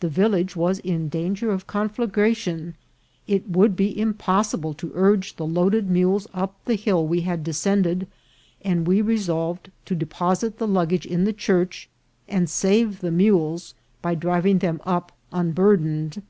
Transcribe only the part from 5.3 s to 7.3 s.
the loaded mules up the hill we